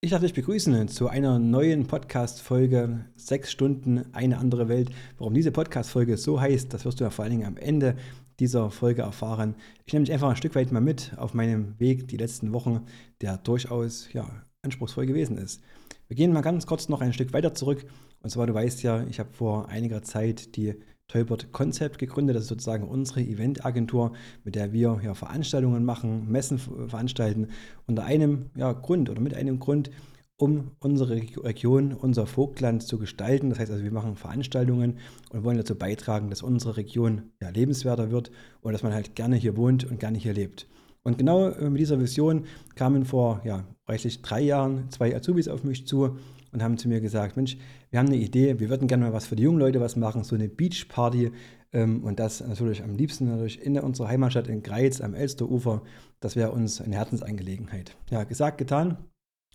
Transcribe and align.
Ich 0.00 0.12
darf 0.12 0.20
dich 0.20 0.32
begrüßen 0.32 0.86
zu 0.86 1.08
einer 1.08 1.40
neuen 1.40 1.88
Podcast-Folge 1.88 3.06
6 3.16 3.50
Stunden, 3.50 4.04
eine 4.14 4.38
andere 4.38 4.68
Welt. 4.68 4.90
Warum 5.16 5.34
diese 5.34 5.50
Podcast-Folge 5.50 6.16
so 6.16 6.40
heißt, 6.40 6.72
das 6.72 6.84
wirst 6.84 7.00
du 7.00 7.04
ja 7.04 7.10
vor 7.10 7.24
allen 7.24 7.32
Dingen 7.32 7.48
am 7.48 7.56
Ende 7.56 7.96
dieser 8.38 8.70
Folge 8.70 9.02
erfahren. 9.02 9.56
Ich 9.86 9.92
nehme 9.92 10.04
dich 10.04 10.12
einfach 10.12 10.30
ein 10.30 10.36
Stück 10.36 10.54
weit 10.54 10.70
mal 10.70 10.78
mit 10.78 11.14
auf 11.16 11.34
meinem 11.34 11.80
Weg 11.80 12.06
die 12.06 12.16
letzten 12.16 12.52
Wochen, 12.52 12.86
der 13.22 13.38
durchaus 13.38 14.08
ja, 14.12 14.30
anspruchsvoll 14.62 15.06
gewesen 15.06 15.36
ist. 15.36 15.62
Wir 16.06 16.16
gehen 16.16 16.32
mal 16.32 16.42
ganz 16.42 16.64
kurz 16.64 16.88
noch 16.88 17.00
ein 17.00 17.12
Stück 17.12 17.32
weiter 17.32 17.52
zurück. 17.54 17.84
Und 18.22 18.30
zwar, 18.30 18.46
du 18.46 18.54
weißt 18.54 18.84
ja, 18.84 19.04
ich 19.08 19.18
habe 19.18 19.32
vor 19.32 19.68
einiger 19.68 20.04
Zeit 20.04 20.54
die 20.54 20.76
Tolbert 21.08 21.52
Concept 21.52 21.98
gegründet. 21.98 22.36
Das 22.36 22.42
ist 22.44 22.48
sozusagen 22.48 22.86
unsere 22.86 23.20
Eventagentur, 23.20 24.12
mit 24.44 24.54
der 24.54 24.72
wir 24.72 25.00
ja, 25.02 25.14
Veranstaltungen 25.14 25.84
machen, 25.84 26.30
Messen 26.30 26.58
veranstalten. 26.58 27.48
Unter 27.86 28.04
einem 28.04 28.50
ja, 28.54 28.72
Grund 28.72 29.08
oder 29.08 29.20
mit 29.20 29.34
einem 29.34 29.58
Grund, 29.58 29.90
um 30.36 30.72
unsere 30.80 31.16
Region, 31.16 31.94
unser 31.94 32.26
Vogtland 32.26 32.82
zu 32.82 32.98
gestalten. 32.98 33.48
Das 33.48 33.58
heißt 33.58 33.72
also, 33.72 33.82
wir 33.82 33.90
machen 33.90 34.16
Veranstaltungen 34.16 34.98
und 35.30 35.44
wollen 35.44 35.56
dazu 35.56 35.74
beitragen, 35.74 36.28
dass 36.28 36.42
unsere 36.42 36.76
Region 36.76 37.22
ja, 37.40 37.48
lebenswerter 37.48 38.10
wird 38.10 38.30
und 38.60 38.72
dass 38.72 38.82
man 38.82 38.92
halt 38.92 39.16
gerne 39.16 39.36
hier 39.36 39.56
wohnt 39.56 39.84
und 39.90 39.98
gerne 39.98 40.18
hier 40.18 40.34
lebt. 40.34 40.68
Und 41.02 41.16
genau 41.16 41.48
äh, 41.48 41.70
mit 41.70 41.80
dieser 41.80 41.98
Vision 41.98 42.44
kamen 42.74 43.06
vor 43.06 43.40
ja, 43.44 43.64
reichlich 43.86 44.20
drei 44.20 44.42
Jahren 44.42 44.90
zwei 44.90 45.16
Azubis 45.16 45.48
auf 45.48 45.64
mich 45.64 45.86
zu 45.86 46.18
und 46.52 46.62
haben 46.62 46.78
zu 46.78 46.88
mir 46.88 47.00
gesagt, 47.00 47.36
Mensch, 47.36 47.56
wir 47.90 47.98
haben 47.98 48.06
eine 48.06 48.16
Idee, 48.16 48.58
wir 48.58 48.68
würden 48.68 48.88
gerne 48.88 49.04
mal 49.04 49.12
was 49.12 49.26
für 49.26 49.36
die 49.36 49.42
jungen 49.42 49.58
Leute 49.58 49.80
was 49.80 49.96
machen, 49.96 50.24
so 50.24 50.34
eine 50.34 50.48
Beachparty 50.48 51.32
ähm, 51.72 52.02
und 52.04 52.18
das 52.18 52.40
natürlich 52.40 52.82
am 52.82 52.94
liebsten 52.94 53.26
natürlich 53.26 53.62
in 53.62 53.78
unserer 53.78 54.08
Heimatstadt 54.08 54.48
in 54.48 54.62
Greiz 54.62 55.00
am 55.00 55.14
Elsterufer. 55.14 55.82
Das 56.20 56.36
wäre 56.36 56.50
uns 56.52 56.80
eine 56.80 56.96
Herzensangelegenheit. 56.96 57.96
Ja, 58.10 58.24
gesagt, 58.24 58.58
getan. 58.58 58.98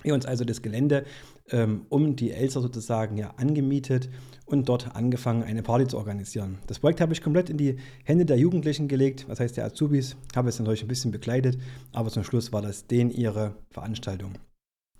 Wir 0.02 0.13
uns 0.13 0.25
also 0.25 0.44
das 0.44 0.61
Gelände 0.61 1.05
ähm, 1.50 1.85
um 1.89 2.16
die 2.16 2.31
Elster 2.31 2.61
sozusagen 2.61 3.17
ja 3.17 3.31
angemietet 3.38 4.09
und 4.45 4.67
dort 4.67 4.95
angefangen, 4.95 5.44
eine 5.44 5.61
Party 5.61 5.88
zu 5.88 5.97
organisieren. 5.97 6.57
Das 6.67 6.80
Projekt 6.80 7.00
habe 7.00 7.13
ich 7.13 7.22
komplett 7.22 7.50
in 7.50 7.57
die 7.57 7.78
Hände 8.03 8.25
der 8.25 8.38
Jugendlichen 8.38 8.88
gelegt, 8.88 9.30
was 9.30 9.39
heißt 9.39 9.55
der 9.57 9.66
Azubis, 9.66 10.17
habe 10.35 10.50
es 10.50 10.59
natürlich 10.59 10.83
ein 10.83 10.88
bisschen 10.88 11.11
begleitet, 11.11 11.57
aber 11.91 12.09
zum 12.09 12.23
Schluss 12.23 12.52
war 12.52 12.61
das 12.61 12.88
denen 12.88 13.11
ihre 13.11 13.55
Veranstaltung. 13.69 14.33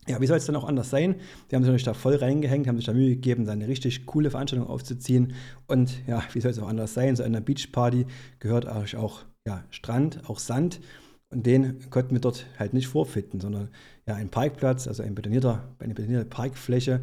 Ja, 0.08 0.20
wie 0.20 0.28
soll 0.28 0.38
es 0.38 0.46
dann 0.46 0.56
auch 0.56 0.68
anders 0.68 0.90
sein? 0.90 1.16
Die 1.50 1.56
haben 1.56 1.64
sich 1.64 1.70
natürlich 1.70 1.84
da 1.84 1.94
voll 1.94 2.16
reingehängt, 2.16 2.68
haben 2.68 2.78
sich 2.78 2.86
da 2.86 2.94
Mühe 2.94 3.10
gegeben, 3.10 3.46
da 3.46 3.54
eine 3.54 3.68
richtig 3.68 4.06
coole 4.06 4.30
Veranstaltung 4.30 4.68
aufzuziehen. 4.68 5.34
Und 5.68 6.06
ja, 6.08 6.24
wie 6.34 6.42
soll 6.42 6.52
es 6.52 6.60
auch 6.60 6.68
anders 6.68 6.94
sein? 6.94 7.16
Zu 7.16 7.24
einer 7.24 7.42
Beachparty 7.42 8.06
gehört 8.40 8.68
auch 8.68 9.24
ja, 9.48 9.64
Strand, 9.70 10.30
auch 10.30 10.40
Sand. 10.40 10.82
Und 11.30 11.46
den 11.46 11.90
konnten 11.90 12.14
wir 12.14 12.22
dort 12.22 12.46
halt 12.60 12.74
nicht 12.74 12.88
vorfinden, 12.88 13.40
sondern 13.40 13.70
ja, 14.06 14.16
ein 14.16 14.30
Parkplatz, 14.30 14.88
also 14.88 15.04
ein 15.04 15.16
betonierter, 15.16 15.64
eine 15.80 15.94
betonierte 15.94 16.26
Parkfläche 16.26 17.02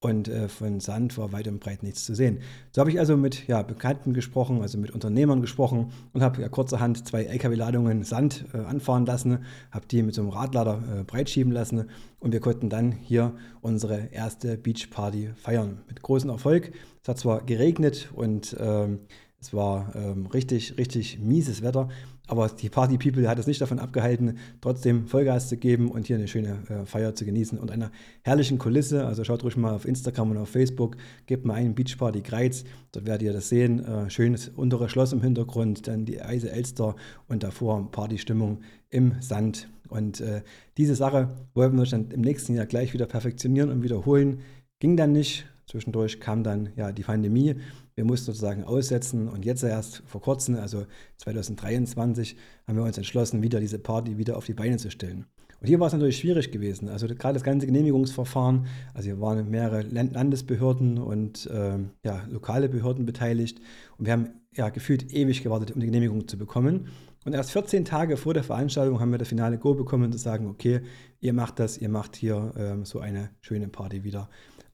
und 0.00 0.28
äh, 0.28 0.48
von 0.48 0.80
Sand 0.80 1.18
war 1.18 1.32
weit 1.32 1.46
und 1.46 1.60
breit 1.60 1.82
nichts 1.82 2.04
zu 2.04 2.14
sehen. 2.14 2.40
So 2.72 2.80
habe 2.80 2.90
ich 2.90 2.98
also 2.98 3.16
mit 3.16 3.46
ja, 3.46 3.62
Bekannten 3.62 4.14
gesprochen, 4.14 4.62
also 4.62 4.78
mit 4.78 4.90
Unternehmern 4.90 5.42
gesprochen 5.42 5.92
und 6.12 6.22
habe 6.22 6.40
ja 6.40 6.48
kurzerhand 6.48 7.06
zwei 7.06 7.24
LKW-Ladungen 7.24 8.02
Sand 8.02 8.46
äh, 8.54 8.58
anfahren 8.58 9.04
lassen, 9.04 9.44
habe 9.70 9.86
die 9.86 10.02
mit 10.02 10.14
so 10.14 10.22
einem 10.22 10.30
Radlader 10.30 10.82
äh, 11.00 11.04
breitschieben 11.04 11.52
lassen 11.52 11.90
und 12.18 12.32
wir 12.32 12.40
konnten 12.40 12.70
dann 12.70 12.92
hier 12.92 13.34
unsere 13.60 14.08
erste 14.10 14.56
Beachparty 14.56 15.30
feiern. 15.36 15.82
Mit 15.86 16.02
großem 16.02 16.30
Erfolg. 16.30 16.72
Es 17.02 17.08
hat 17.08 17.18
zwar 17.18 17.44
geregnet 17.44 18.10
und 18.14 18.56
ähm, 18.58 19.00
es 19.38 19.52
war 19.52 19.94
ähm, 19.94 20.26
richtig, 20.26 20.76
richtig 20.78 21.18
mieses 21.18 21.62
Wetter, 21.62 21.88
aber 22.30 22.48
die 22.48 22.68
Party 22.68 22.96
People 22.96 23.28
hat 23.28 23.40
es 23.40 23.48
nicht 23.48 23.60
davon 23.60 23.80
abgehalten, 23.80 24.38
trotzdem 24.60 25.08
Vollgas 25.08 25.48
zu 25.48 25.56
geben 25.56 25.90
und 25.90 26.06
hier 26.06 26.14
eine 26.14 26.28
schöne 26.28 26.58
äh, 26.68 26.86
Feier 26.86 27.12
zu 27.16 27.24
genießen 27.24 27.58
und 27.58 27.72
einer 27.72 27.90
herrlichen 28.22 28.56
Kulisse. 28.56 29.04
Also 29.04 29.24
schaut 29.24 29.42
ruhig 29.42 29.56
mal 29.56 29.74
auf 29.74 29.84
Instagram 29.84 30.30
und 30.30 30.36
auf 30.36 30.48
Facebook, 30.48 30.96
gebt 31.26 31.44
mal 31.44 31.54
einen 31.54 31.74
Beach 31.74 31.98
Party 31.98 32.20
Greiz, 32.20 32.62
dort 32.92 33.06
werdet 33.06 33.22
ihr 33.22 33.32
das 33.32 33.48
sehen. 33.48 33.84
Äh, 33.84 34.08
schönes 34.10 34.48
untere 34.48 34.88
Schloss 34.88 35.12
im 35.12 35.22
Hintergrund, 35.22 35.88
dann 35.88 36.04
die 36.04 36.22
Eise 36.22 36.52
Elster 36.52 36.94
und 37.26 37.42
davor 37.42 37.90
Partystimmung 37.90 38.60
im 38.90 39.14
Sand. 39.20 39.68
Und 39.88 40.20
äh, 40.20 40.42
diese 40.78 40.94
Sache 40.94 41.30
wollen 41.54 41.76
wir 41.76 41.84
dann 41.84 42.12
im 42.12 42.20
nächsten 42.20 42.54
Jahr 42.54 42.66
gleich 42.66 42.94
wieder 42.94 43.06
perfektionieren 43.06 43.70
und 43.70 43.82
wiederholen. 43.82 44.38
Ging 44.78 44.96
dann 44.96 45.10
nicht. 45.10 45.46
Zwischendurch 45.70 46.20
kam 46.20 46.42
dann 46.42 46.70
ja 46.76 46.92
die 46.92 47.02
Pandemie 47.02 47.56
wir 48.00 48.06
mussten 48.06 48.26
sozusagen 48.26 48.64
aussetzen 48.64 49.28
und 49.28 49.44
jetzt 49.44 49.62
erst 49.62 50.02
vor 50.06 50.22
kurzem, 50.22 50.54
also 50.56 50.86
2023, 51.18 52.34
haben 52.66 52.78
wir 52.78 52.84
uns 52.84 52.96
entschlossen, 52.96 53.42
wieder 53.42 53.60
diese 53.60 53.78
Party 53.78 54.16
wieder 54.16 54.38
auf 54.38 54.46
die 54.46 54.54
Beine 54.54 54.78
zu 54.78 54.90
stellen. 54.90 55.26
Und 55.60 55.66
hier 55.66 55.78
war 55.80 55.88
es 55.88 55.92
natürlich 55.92 56.16
schwierig 56.16 56.50
gewesen. 56.50 56.88
Also 56.88 57.06
gerade 57.06 57.34
das 57.34 57.42
ganze 57.42 57.66
Genehmigungsverfahren, 57.66 58.66
also 58.94 59.04
hier 59.04 59.20
waren 59.20 59.50
mehrere 59.50 59.82
Landesbehörden 59.82 60.96
und 60.96 61.44
äh, 61.48 61.76
ja, 62.02 62.24
lokale 62.30 62.70
Behörden 62.70 63.04
beteiligt. 63.04 63.60
Und 63.98 64.06
wir 64.06 64.14
haben 64.14 64.30
ja 64.56 64.70
gefühlt 64.70 65.12
ewig 65.12 65.42
gewartet, 65.42 65.72
um 65.72 65.80
die 65.80 65.86
Genehmigung 65.86 66.26
zu 66.26 66.38
bekommen. 66.38 66.88
Und 67.26 67.34
erst 67.34 67.50
14 67.50 67.84
Tage 67.84 68.16
vor 68.16 68.32
der 68.32 68.44
Veranstaltung 68.44 68.98
haben 68.98 69.10
wir 69.10 69.18
das 69.18 69.28
finale 69.28 69.58
Go 69.58 69.74
bekommen, 69.74 70.10
zu 70.10 70.16
sagen, 70.16 70.48
okay, 70.48 70.80
ihr 71.20 71.34
macht 71.34 71.58
das, 71.58 71.76
ihr 71.76 71.90
macht 71.90 72.16
hier 72.16 72.54
äh, 72.56 72.84
so 72.86 72.98
eine 73.00 73.28
schöne 73.42 73.68
Party 73.68 74.04
wieder 74.04 74.30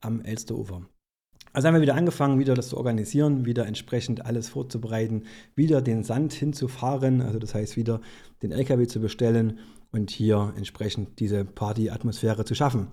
am 0.07 0.21
Elsterufer. 0.21 0.83
Also 1.53 1.69
haben 1.69 1.75
wir 1.75 1.83
wieder 1.83 1.95
angefangen, 1.95 2.39
wieder 2.39 2.55
das 2.55 2.69
zu 2.69 2.77
organisieren, 2.77 3.47
wieder 3.47 3.67
entsprechend 3.67 4.25
alles 4.27 4.49
vorzubereiten, 4.49 5.23
wieder 5.55 5.81
den 5.81 6.05
Sand 6.05 6.33
hinzufahren, 6.35 7.23
also 7.23 7.39
das 7.39 7.55
heißt 7.55 7.77
wieder 7.77 8.01
den 8.43 8.53
LKW 8.53 8.87
zu 8.87 9.01
bestellen 9.01 9.59
und 9.91 10.11
hier 10.11 10.53
entsprechend 10.57 11.19
diese 11.19 11.45
Party-Atmosphäre 11.45 12.45
zu 12.45 12.55
schaffen. 12.55 12.89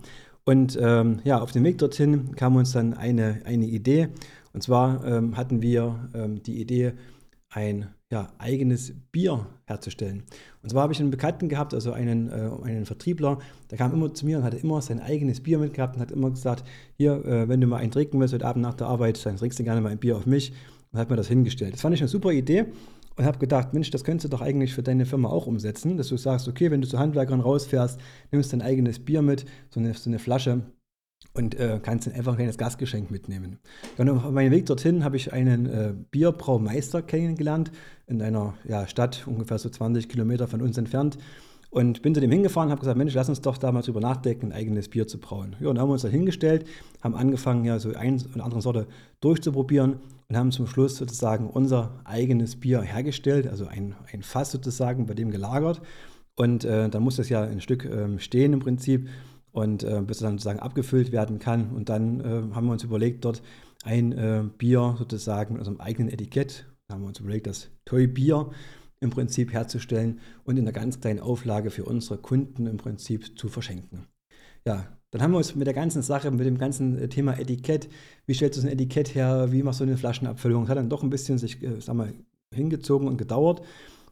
Und 0.46 0.78
ähm, 0.82 1.20
ja, 1.24 1.42
auf 1.42 1.52
dem 1.52 1.64
Weg 1.64 1.78
dorthin 1.78 2.36
kam 2.36 2.56
uns 2.56 2.72
dann 2.72 2.94
eine, 2.94 3.42
eine 3.46 3.66
Idee. 3.66 4.10
Und 4.54 4.62
zwar 4.62 5.06
ähm, 5.06 5.38
hatten 5.38 5.62
wir 5.62 6.10
ähm, 6.14 6.44
die 6.44 6.62
Idee, 6.62 6.94
ein 7.54 7.88
ja, 8.12 8.32
eigenes 8.38 8.94
Bier 9.12 9.48
herzustellen. 9.66 10.24
Und 10.62 10.70
zwar 10.70 10.84
habe 10.84 10.94
ich 10.94 11.00
einen 11.00 11.12
Bekannten 11.12 11.50
gehabt, 11.50 11.74
also 11.74 11.92
einen, 11.92 12.30
äh, 12.30 12.50
einen 12.64 12.86
Vertriebler, 12.86 13.40
der 13.72 13.78
kam 13.78 13.94
immer 13.94 14.14
zu 14.14 14.26
mir 14.26 14.38
und 14.38 14.44
hatte 14.44 14.58
immer 14.58 14.82
sein 14.82 15.00
eigenes 15.00 15.42
Bier 15.42 15.60
mitgehabt 15.60 15.96
und 15.96 16.02
hat 16.02 16.12
immer 16.12 16.30
gesagt, 16.30 16.64
hier, 16.98 17.26
äh, 17.26 17.48
wenn 17.48 17.62
du 17.62 17.68
mal 17.68 17.78
einen 17.78 17.92
trinken 17.92 18.20
willst 18.20 18.34
heute 18.34 18.46
Abend 18.46 18.62
nach 18.62 18.74
der 18.74 18.88
Arbeit, 18.88 19.24
dann 19.26 19.38
trinkst 19.38 19.60
du 19.60 19.64
gerne 19.64 19.82
mal 19.82 19.90
ein 19.90 20.00
Bier 20.00 20.18
auf 20.18 20.26
mich 20.26 20.54
und 20.92 21.00
hat 21.00 21.10
mir 21.10 21.16
das 21.16 21.28
hingestellt. 21.28 21.74
Das 21.74 21.82
fand 21.82 21.96
ich 21.96 22.02
eine 22.02 22.08
super 22.08 22.32
Idee 22.32 22.66
und 23.16 23.26
habe 23.26 23.38
gedacht, 23.38 23.74
Mensch, 23.74 23.92
das 23.92 24.04
könntest 24.04 24.26
du 24.26 24.38
doch 24.38 24.42
eigentlich 24.42 24.74
für 24.74 24.84
deine 24.84 25.06
Firma 25.06 25.30
auch 25.30 25.48
umsetzen, 25.48 25.98
dass 25.98 26.08
du 26.08 26.18
sagst, 26.18 26.48
okay, 26.48 26.72
wenn 26.72 26.82
du 26.82 26.88
zu 26.88 27.00
Handwerkern 27.00 27.42
rausfährst, 27.42 28.00
nimmst 28.32 28.54
dein 28.54 28.62
eigenes 28.62 29.00
Bier 29.00 29.22
mit, 29.22 29.46
so 29.70 29.80
eine, 29.80 29.94
so 29.94 30.10
eine 30.10 30.20
Flasche 30.20 30.62
und 31.34 31.60
äh, 31.60 31.80
kannst 31.82 32.08
dann 32.08 32.14
einfach 32.14 32.34
ein 32.34 32.38
kleines 32.38 32.58
Gastgeschenk 32.58 33.10
mitnehmen. 33.10 33.60
Dann 33.98 34.10
auf 34.10 34.32
meinem 34.32 34.52
Weg 34.52 34.66
dorthin 34.68 35.04
habe 35.04 35.18
ich 35.18 35.34
einen 35.34 35.66
äh, 35.66 35.94
Bierbraumeister 36.12 37.02
kennengelernt 37.02 37.72
in 38.08 38.22
einer 38.22 38.54
ja, 38.68 38.88
Stadt 38.88 39.24
ungefähr 39.26 39.58
so 39.58 39.70
20 39.70 40.10
Kilometer 40.10 40.48
von 40.48 40.62
uns 40.62 40.78
entfernt. 40.78 41.18
Und 41.74 42.04
bin 42.04 42.14
zu 42.14 42.22
dem 42.22 42.30
hingefahren 42.30 42.70
habe 42.70 42.82
gesagt, 42.82 43.00
Mensch, 43.00 43.16
lass 43.16 43.30
uns 43.30 43.42
doch 43.42 43.58
da 43.58 43.72
mal 43.72 43.82
drüber 43.82 44.00
nachdenken, 44.00 44.48
ein 44.48 44.52
eigenes 44.52 44.90
Bier 44.90 45.08
zu 45.08 45.20
brauen. 45.20 45.56
Ja, 45.60 45.70
und 45.70 45.76
dann 45.76 45.82
haben 45.82 45.90
wir 45.90 45.94
uns 45.94 46.04
da 46.04 46.08
hingestellt, 46.08 46.68
haben 47.02 47.16
angefangen, 47.16 47.66
ja, 47.66 47.80
so 47.80 47.96
eine 47.96 48.18
und 48.32 48.42
andere 48.42 48.62
Sorte 48.62 48.86
durchzuprobieren 49.22 49.96
und 50.30 50.38
haben 50.38 50.52
zum 50.52 50.68
Schluss 50.68 50.98
sozusagen 50.98 51.50
unser 51.50 52.00
eigenes 52.04 52.58
Bier 52.58 52.84
hergestellt, 52.84 53.48
also 53.48 53.66
ein, 53.66 53.96
ein 54.14 54.22
Fass 54.22 54.52
sozusagen, 54.52 55.08
bei 55.08 55.16
dem 55.16 55.32
gelagert. 55.32 55.82
Und 56.36 56.64
äh, 56.64 56.90
dann 56.90 57.02
muss 57.02 57.16
das 57.16 57.30
ja 57.30 57.42
ein 57.42 57.60
Stück 57.60 57.86
ähm, 57.86 58.20
stehen 58.20 58.54
im 58.54 58.60
Prinzip 58.60 59.10
und 59.54 59.84
äh, 59.84 60.02
bis 60.02 60.18
es 60.18 60.24
dann 60.24 60.34
sozusagen 60.34 60.60
abgefüllt 60.60 61.12
werden 61.12 61.40
kann. 61.40 61.72
Und 61.72 61.88
dann 61.88 62.20
äh, 62.20 62.54
haben 62.54 62.66
wir 62.66 62.74
uns 62.74 62.84
überlegt, 62.84 63.24
dort 63.24 63.42
ein 63.84 64.12
äh, 64.12 64.44
Bier 64.58 64.96
sozusagen 64.98 65.54
mit 65.54 65.60
unserem 65.62 65.80
eigenen 65.80 66.12
Etikett, 66.12 66.66
da 66.88 66.96
haben 66.96 67.02
wir 67.02 67.08
uns 67.08 67.20
überlegt, 67.20 67.48
das 67.48 67.70
Toy 67.86 68.08
Bier 68.08 68.50
im 69.00 69.10
Prinzip 69.10 69.54
herzustellen 69.54 70.20
und 70.44 70.58
in 70.58 70.64
einer 70.64 70.72
ganz 70.72 71.00
kleinen 71.00 71.20
Auflage 71.20 71.70
für 71.70 71.86
unsere 71.86 72.18
Kunden 72.18 72.66
im 72.66 72.78
Prinzip 72.78 73.38
zu 73.38 73.48
verschenken. 73.48 74.08
Ja, 74.66 74.88
dann 75.12 75.22
haben 75.22 75.32
wir 75.32 75.38
uns 75.38 75.56
mit 75.56 75.68
der 75.68 75.74
ganzen 75.74 76.02
Sache, 76.02 76.32
mit 76.32 76.46
dem 76.46 76.58
ganzen 76.58 76.98
äh, 76.98 77.10
Thema 77.10 77.38
Etikett, 77.38 77.90
wie 78.26 78.34
stellst 78.34 78.58
du 78.58 78.62
so 78.62 78.68
ein 78.68 78.74
Etikett 78.74 79.14
her, 79.14 79.52
wie 79.52 79.62
machst 79.62 79.80
du 79.80 79.84
eine 79.84 79.98
Flaschenabfüllung, 79.98 80.64
das 80.64 80.70
hat 80.72 80.78
dann 80.78 80.90
doch 80.90 81.04
ein 81.04 81.10
bisschen 81.10 81.38
sich, 81.38 81.62
äh, 81.62 81.80
sag 81.80 81.96
mal, 81.96 82.14
hingezogen 82.54 83.08
und 83.08 83.18
gedauert. 83.18 83.62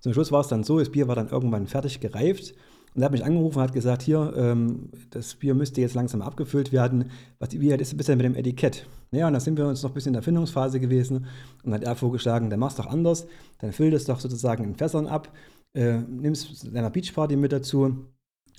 Zum 0.02 0.14
Schluss 0.14 0.32
war 0.32 0.42
es 0.42 0.48
dann 0.48 0.64
so, 0.64 0.80
das 0.80 0.92
Bier 0.92 1.08
war 1.08 1.16
dann 1.16 1.30
irgendwann 1.30 1.68
fertig 1.68 2.00
gereift 2.00 2.54
Und 2.94 3.02
er 3.02 3.06
hat 3.06 3.12
mich 3.12 3.24
angerufen 3.24 3.58
und 3.58 3.64
hat 3.64 3.74
gesagt, 3.74 4.02
hier, 4.02 4.34
ähm, 4.36 4.90
das 5.12 5.36
Bier 5.36 5.54
müsste 5.54 5.80
jetzt 5.80 5.96
langsam 5.96 6.22
abgefüllt 6.22 6.72
werden. 6.74 7.10
Was, 7.40 7.52
wie 7.52 7.72
ist 7.72 7.98
bisher 7.98 8.16
mit 8.18 8.26
dem 8.26 8.36
Etikett? 8.36 8.86
Ja, 9.12 9.28
und 9.28 9.34
da 9.34 9.40
sind 9.40 9.58
wir 9.58 9.68
uns 9.68 9.82
noch 9.82 9.92
ein 9.92 9.94
bisschen 9.94 10.10
in 10.10 10.14
der 10.16 10.24
Findungsphase 10.24 10.80
gewesen. 10.80 11.18
Und 11.64 11.72
dann 11.72 11.76
hat 11.76 11.84
er 11.84 11.96
vorgeschlagen, 11.96 12.50
dann 12.50 12.60
mach's 12.60 12.76
doch 12.76 12.88
anders. 12.88 13.28
Dann 13.60 13.72
füll 13.72 13.92
das 13.92 14.06
doch 14.06 14.20
sozusagen 14.20 14.64
in 14.64 14.76
Fässern 14.76 15.08
ab, 15.08 15.32
äh, 15.74 16.00
nimmst 16.00 16.68
deiner 16.74 16.90
Beachparty 16.90 17.38
mit 17.38 17.54
dazu. 17.54 17.96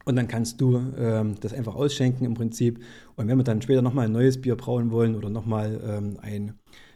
Und 0.05 0.17
dann 0.17 0.29
kannst 0.29 0.61
du 0.61 0.81
ähm, 0.99 1.37
das 1.41 1.53
einfach 1.53 1.75
ausschenken 1.75 2.25
im 2.25 2.35
Prinzip. 2.35 2.81
Und 3.17 3.29
wenn 3.29 3.37
wir 3.37 3.45
dann 3.45 3.63
später 3.63 3.83
nochmal 3.83 4.07
ein 4.07 4.13
neues 4.13 4.41
Bier 4.41 4.57
brauen 4.57 4.91
wollen 4.91 5.15
oder 5.15 5.29
nochmal 5.29 5.81
ähm, 5.87 6.19
eine 6.23 6.55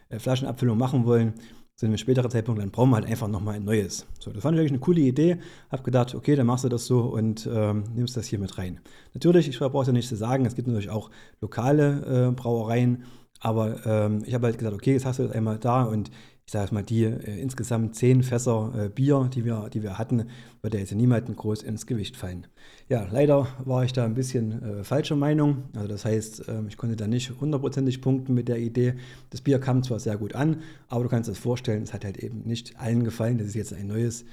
äh, 0.09 0.19
Flaschenabfüllung 0.19 0.77
machen 0.77 1.05
wollen, 1.05 1.33
zu 1.77 1.85
einem 1.85 1.97
späteren 1.97 2.31
Zeitpunkt, 2.31 2.59
dann 2.59 2.71
brauchen 2.71 2.89
wir 2.89 2.95
halt 2.95 3.05
einfach 3.05 3.27
nochmal 3.27 3.55
ein 3.55 3.63
neues. 3.63 4.07
So, 4.19 4.31
das 4.31 4.41
fand 4.41 4.55
ich 4.55 4.61
eigentlich 4.61 4.71
eine 4.71 4.79
coole 4.79 5.01
Idee. 5.01 5.37
Hab 5.69 5.83
gedacht, 5.83 6.15
okay, 6.15 6.35
dann 6.35 6.47
machst 6.47 6.65
du 6.65 6.69
das 6.69 6.87
so 6.87 7.01
und 7.01 7.47
ähm, 7.53 7.83
nimmst 7.93 8.17
das 8.17 8.25
hier 8.25 8.39
mit 8.39 8.57
rein. 8.57 8.79
Natürlich, 9.13 9.47
ich 9.47 9.59
brauche 9.59 9.81
es 9.81 9.87
ja 9.87 9.93
nicht 9.93 10.09
zu 10.09 10.15
sagen, 10.15 10.45
es 10.47 10.55
gibt 10.55 10.67
natürlich 10.67 10.89
auch 10.89 11.11
lokale 11.39 12.29
äh, 12.29 12.31
Brauereien, 12.31 13.03
aber 13.39 13.85
ähm, 13.85 14.23
ich 14.25 14.33
habe 14.33 14.47
halt 14.47 14.57
gesagt, 14.57 14.75
okay, 14.75 14.93
jetzt 14.93 15.05
hast 15.05 15.19
du 15.19 15.23
das 15.23 15.33
einmal 15.33 15.59
da 15.59 15.83
und 15.83 16.09
ich 16.47 16.53
sage 16.53 16.73
mal, 16.73 16.81
die 16.81 17.03
äh, 17.03 17.41
insgesamt 17.41 17.95
zehn 17.95 18.23
Fässer 18.23 18.71
äh, 18.85 18.87
Bier, 18.87 19.29
die 19.33 19.43
wir, 19.43 19.67
die 19.69 19.83
wir 19.83 19.97
hatten, 19.97 20.29
wird 20.61 20.73
ja 20.73 20.79
jetzt 20.79 20.95
niemandem 20.95 21.35
groß 21.35 21.61
ins 21.61 21.85
Gewicht 21.85 22.15
fallen. 22.15 22.47
Ja, 22.87 23.05
leider 23.11 23.47
war 23.65 23.83
ich 23.83 23.91
da 23.91 24.05
ein 24.05 24.13
bisschen 24.13 24.63
äh, 24.63 24.83
falscher 24.85 25.17
Meinung. 25.17 25.63
Also 25.75 25.89
das 25.89 26.05
heißt, 26.05 26.47
äh, 26.47 26.61
ich 26.69 26.77
konnte 26.77 26.95
da 26.95 27.05
nicht 27.05 27.33
hundertprozentig 27.41 27.99
punkten 27.99 28.33
mit 28.33 28.47
der 28.47 28.59
Idee. 28.59 28.93
Das 29.29 29.41
Bier 29.41 29.59
kam 29.59 29.83
zwar 29.83 29.99
sehr 29.99 30.15
gut 30.15 30.35
an, 30.35 30.61
aber 30.87 31.03
du 31.03 31.09
kannst 31.09 31.29
das 31.29 31.37
vorstellen, 31.37 31.83
es 31.83 31.93
hat 31.93 32.05
halt 32.05 32.17
eben 32.17 32.43
nicht 32.45 32.79
allen 32.79 33.03
gefallen. 33.03 33.39
Das 33.39 33.47
ist 33.47 33.55
jetzt 33.55 33.73
ein 33.73 33.87
neues, 33.87 34.23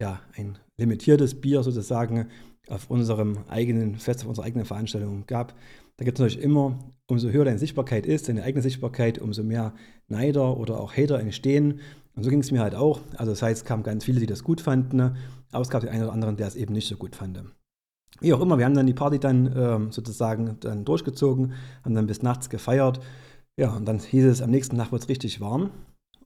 ja, 0.00 0.20
ein 0.36 0.56
limitiertes 0.76 1.40
Bier 1.40 1.64
sozusagen 1.64 2.28
auf 2.68 2.90
unserem 2.90 3.38
eigenen 3.48 3.96
Fest, 3.96 4.22
auf 4.22 4.28
unserer 4.28 4.46
eigenen 4.46 4.64
Veranstaltung 4.64 5.24
gab. 5.26 5.54
Da 5.96 6.04
gibt 6.04 6.18
es 6.18 6.22
natürlich 6.22 6.44
immer, 6.44 6.78
umso 7.06 7.28
höher 7.28 7.44
deine 7.44 7.58
Sichtbarkeit 7.58 8.06
ist, 8.06 8.28
deine 8.28 8.42
eigene 8.42 8.62
Sichtbarkeit, 8.62 9.18
umso 9.18 9.42
mehr 9.42 9.74
Neider 10.08 10.56
oder 10.56 10.80
auch 10.80 10.96
Hater 10.96 11.20
entstehen. 11.20 11.80
Und 12.16 12.22
so 12.22 12.30
ging 12.30 12.40
es 12.40 12.50
mir 12.50 12.60
halt 12.60 12.74
auch. 12.74 13.00
Also 13.16 13.32
das 13.32 13.42
heißt, 13.42 13.62
es 13.62 13.64
kamen 13.64 13.82
ganz 13.82 14.04
viele, 14.04 14.20
die 14.20 14.26
das 14.26 14.44
gut 14.44 14.60
fanden, 14.60 15.00
aber 15.00 15.62
es 15.62 15.68
gab 15.68 15.82
den 15.82 15.90
einen 15.90 16.04
oder 16.04 16.12
anderen, 16.12 16.36
der 16.36 16.46
es 16.46 16.56
eben 16.56 16.72
nicht 16.72 16.88
so 16.88 16.96
gut 16.96 17.16
fand. 17.16 17.42
Wie 18.20 18.32
auch 18.32 18.40
immer, 18.40 18.58
wir 18.58 18.64
haben 18.64 18.74
dann 18.74 18.86
die 18.86 18.94
Party 18.94 19.18
dann 19.18 19.52
ähm, 19.56 19.92
sozusagen 19.92 20.56
dann 20.60 20.84
durchgezogen, 20.84 21.52
haben 21.84 21.94
dann 21.94 22.06
bis 22.06 22.22
nachts 22.22 22.48
gefeiert. 22.48 23.00
Ja, 23.56 23.74
und 23.74 23.86
dann 23.86 23.98
hieß 23.98 24.24
es, 24.24 24.42
am 24.42 24.50
nächsten 24.50 24.76
Tag 24.78 24.92
wird 24.92 25.02
es 25.02 25.08
richtig 25.08 25.40
warm. 25.40 25.70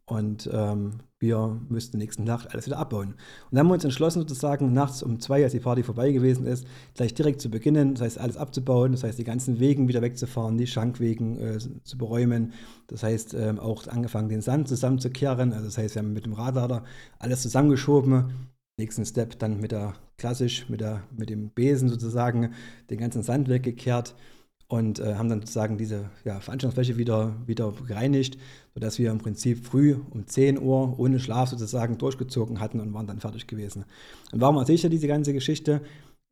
Und 0.09 0.49
ähm, 0.55 1.01
wir 1.19 1.61
müssten 1.69 1.99
nächsten 1.99 2.25
Nacht 2.25 2.51
alles 2.53 2.65
wieder 2.65 2.79
abbauen. 2.79 3.09
Und 3.09 3.17
dann 3.51 3.61
haben 3.61 3.69
wir 3.69 3.75
uns 3.75 3.85
entschlossen, 3.85 4.21
sozusagen 4.21 4.73
nachts 4.73 5.03
um 5.03 5.21
zwei, 5.21 5.45
als 5.45 5.53
die 5.53 5.61
Party 5.61 5.83
vorbei 5.83 6.13
gewesen 6.13 6.47
ist, 6.47 6.67
gleich 6.95 7.13
direkt 7.13 7.43
zu 7.43 7.51
beginnen. 7.51 7.95
Das 7.95 8.03
heißt, 8.03 8.19
alles 8.19 8.39
abzubauen, 8.39 8.93
das 8.93 9.05
heißt, 9.05 9.19
die 9.19 9.25
ganzen 9.25 9.61
Wegen 9.61 9.87
wieder 9.87 10.01
wegzufahren, 10.01 10.57
die 10.57 10.67
Schankwegen 10.67 11.39
äh, 11.39 11.59
zu 11.59 11.99
beräumen. 11.99 12.55
Das 12.87 13.03
heißt, 13.03 13.35
ähm, 13.35 13.59
auch 13.59 13.87
angefangen, 13.87 14.31
den 14.31 14.41
Sand 14.41 14.69
zusammenzukehren. 14.69 15.53
Also, 15.53 15.67
das 15.67 15.77
heißt, 15.77 15.95
wir 15.95 16.03
haben 16.03 16.15
mit 16.15 16.25
dem 16.25 16.33
Radlader 16.33 16.85
alles 17.19 17.43
zusammengeschoben. 17.43 18.33
Nächsten 18.79 19.05
Step 19.05 19.39
dann 19.41 19.61
mit 19.61 19.73
der 19.73 19.93
klassisch, 20.17 20.71
mit, 20.71 20.81
der, 20.81 21.03
mit 21.15 21.29
dem 21.29 21.51
Besen 21.51 21.91
sozusagen 21.91 22.55
den 22.89 22.99
ganzen 22.99 23.23
Sand 23.23 23.49
weggekehrt 23.49 24.15
und 24.69 25.01
äh, 25.01 25.15
haben 25.15 25.29
dann 25.29 25.41
sozusagen 25.41 25.79
diese 25.79 26.11
ja, 26.25 26.41
Veranstaltungsfläche 26.41 26.99
wieder, 26.99 27.35
wieder 27.47 27.73
gereinigt, 27.87 28.39
sodass 28.75 28.99
wir 28.99 29.11
im 29.11 29.19
Prinzip 29.19 29.65
früh 29.65 29.97
um 30.11 30.27
10 30.27 30.61
Uhr 30.61 30.99
ohne 30.99 31.19
Schlaf 31.19 31.49
sozusagen 31.49 31.97
durchgezogen 31.99 32.61
hatten 32.61 32.81
und 32.81 32.93
waren 32.93 33.07
dann 33.07 33.21
fertig 33.21 33.47
gewesen. 33.47 33.85
Und 34.31 34.41
warum 34.41 34.57
erzähle 34.57 34.77
ich 34.77 34.83
ja 34.83 34.91
diese 34.91 35.09
ganze 35.09 35.33
Geschichte? 35.33 35.81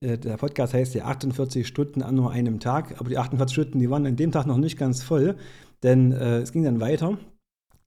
Äh, 0.01 0.19
der 0.19 0.37
Podcast 0.37 0.75
heißt 0.75 0.95
ja 0.95 1.07
48 1.07 1.67
Stunden 1.67 2.03
an 2.03 2.15
nur 2.15 2.31
einem 2.31 2.61
Tag, 2.61 3.01
aber 3.01 3.09
die 3.09 3.19
48 3.19 3.55
Stunden, 3.55 3.79
die 3.79 3.89
waren 3.89 4.07
an 4.07 4.17
dem 4.17 4.33
Tag 4.33 4.47
noch 4.47 4.59
nicht 4.59 4.79
ganz 4.79 5.03
voll, 5.03 5.37
denn 5.83 6.13
äh, 6.13 6.39
es 6.39 6.53
ging 6.53 6.63
dann 6.63 6.81
weiter 6.81 7.19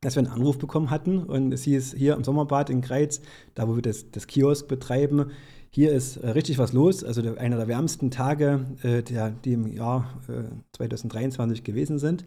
dass 0.02 0.16
wir 0.16 0.24
einen 0.24 0.32
Anruf 0.32 0.58
bekommen 0.58 0.90
hatten 0.90 1.24
und 1.24 1.52
es 1.54 1.64
hieß 1.64 1.94
hier 1.98 2.14
im 2.14 2.24
Sommerbad 2.24 2.70
in 2.70 2.82
Greiz, 2.82 3.22
da 3.54 3.68
wo 3.68 3.76
wir 3.76 3.82
das, 3.82 4.12
das 4.12 4.28
Kiosk 4.28 4.68
betreiben, 4.68 5.32
hier 5.70 5.92
ist 5.92 6.18
äh, 6.18 6.30
richtig 6.30 6.58
was 6.58 6.74
los. 6.74 7.04
Also 7.04 7.22
einer 7.36 7.58
der 7.58 7.68
wärmsten 7.68 8.12
Tage, 8.12 8.66
äh, 8.84 9.04
der, 9.04 9.32
die 9.32 9.54
im 9.54 9.68
Jahr 9.68 10.22
äh, 10.28 10.44
2023 10.74 11.64
gewesen 11.64 12.00
sind. 12.00 12.26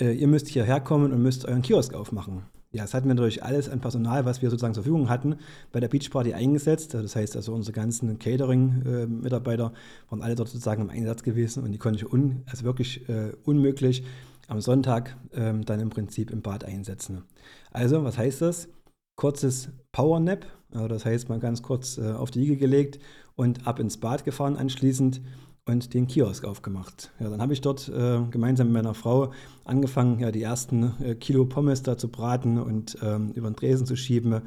Äh, 0.00 0.12
ihr 0.12 0.28
müsst 0.28 0.48
hierher 0.48 0.80
kommen 0.80 1.12
und 1.12 1.22
müsst 1.22 1.46
euren 1.46 1.62
Kiosk 1.62 1.94
aufmachen. 1.94 2.42
Ja, 2.72 2.82
das 2.82 2.92
hatten 2.92 3.06
wir 3.06 3.14
natürlich 3.14 3.44
alles 3.44 3.68
an 3.68 3.80
Personal, 3.80 4.24
was 4.24 4.42
wir 4.42 4.50
sozusagen 4.50 4.74
zur 4.74 4.82
Verfügung 4.82 5.08
hatten, 5.08 5.36
bei 5.70 5.78
der 5.78 5.86
Beachparty 5.86 6.34
eingesetzt. 6.34 6.92
Also 6.96 7.04
das 7.04 7.14
heißt 7.14 7.36
also, 7.36 7.54
unsere 7.54 7.72
ganzen 7.72 8.18
Catering-Mitarbeiter 8.18 9.72
waren 10.10 10.22
alle 10.22 10.34
dort 10.34 10.48
sozusagen 10.48 10.82
im 10.82 10.90
Einsatz 10.90 11.22
gewesen 11.22 11.62
und 11.62 11.70
die 11.70 11.78
konnte 11.78 11.98
ich 11.98 12.12
un, 12.12 12.42
also 12.46 12.64
wirklich 12.64 13.08
äh, 13.08 13.30
unmöglich 13.44 14.02
am 14.48 14.60
Sonntag 14.60 15.16
ähm, 15.34 15.64
dann 15.64 15.78
im 15.78 15.90
Prinzip 15.90 16.32
im 16.32 16.42
Bad 16.42 16.64
einsetzen. 16.64 17.22
Also, 17.70 18.02
was 18.02 18.18
heißt 18.18 18.42
das? 18.42 18.68
Kurzes 19.16 19.68
Powernap, 19.92 20.44
das 20.74 21.04
heißt 21.04 21.28
mal 21.28 21.38
ganz 21.38 21.62
kurz 21.62 21.98
äh, 21.98 22.12
auf 22.12 22.30
die 22.30 22.40
Liege 22.40 22.56
gelegt 22.56 22.98
und 23.36 23.66
ab 23.66 23.78
ins 23.78 23.96
Bad 23.96 24.24
gefahren 24.24 24.56
anschließend 24.56 25.20
und 25.66 25.94
den 25.94 26.06
Kiosk 26.06 26.44
aufgemacht. 26.44 27.10
Ja, 27.18 27.30
dann 27.30 27.40
habe 27.40 27.52
ich 27.52 27.60
dort 27.60 27.88
äh, 27.88 28.20
gemeinsam 28.30 28.68
mit 28.68 28.74
meiner 28.74 28.94
Frau 28.94 29.32
angefangen, 29.64 30.18
ja, 30.18 30.30
die 30.30 30.42
ersten 30.42 30.92
äh, 31.02 31.14
Kilo 31.14 31.46
Pommes 31.46 31.82
da 31.82 31.96
zu 31.96 32.08
braten 32.08 32.58
und 32.58 32.98
ähm, 33.02 33.32
über 33.32 33.50
den 33.50 33.56
Tresen 33.56 33.86
zu 33.86 33.96
schieben 33.96 34.42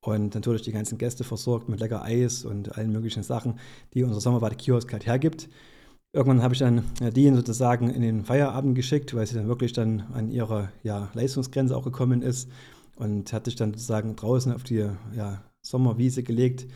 und 0.00 0.34
natürlich 0.34 0.62
die 0.62 0.72
ganzen 0.72 0.98
Gäste 0.98 1.24
versorgt 1.24 1.68
mit 1.68 1.80
lecker 1.80 2.02
Eis 2.02 2.44
und 2.44 2.76
allen 2.76 2.92
möglichen 2.92 3.22
Sachen, 3.22 3.58
die 3.92 4.04
unser 4.04 4.20
Sommerbad-Kiosk 4.20 4.92
halt 4.92 5.06
hergibt. 5.06 5.48
Irgendwann 6.12 6.42
habe 6.42 6.54
ich 6.54 6.60
dann 6.60 6.84
äh, 7.00 7.10
die 7.10 7.28
sozusagen 7.30 7.90
in 7.90 8.00
den 8.00 8.24
Feierabend 8.24 8.74
geschickt, 8.74 9.14
weil 9.14 9.26
sie 9.26 9.34
dann 9.34 9.48
wirklich 9.48 9.72
dann 9.72 10.04
an 10.12 10.30
ihre 10.30 10.70
ja, 10.82 11.10
Leistungsgrenze 11.14 11.76
auch 11.76 11.84
gekommen 11.84 12.22
ist 12.22 12.48
und 12.96 13.32
hat 13.32 13.46
sich 13.46 13.56
dann 13.56 13.72
sozusagen 13.72 14.16
draußen 14.16 14.52
auf 14.52 14.62
die 14.62 14.86
ja, 15.16 15.42
Sommerwiese 15.64 16.22
gelegt. 16.22 16.66